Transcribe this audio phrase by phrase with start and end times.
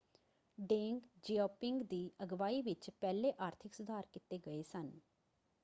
[0.57, 4.91] ਡੇਂਗ Xiaoping ਦੀ ਅਗਵਾਈ ਵਿੱਚ ਪਹਿਲੇ ਆਰਥਿਕ ਸੁਧਾਰ ਕੀਤੇ ਗਏ ਸਨ।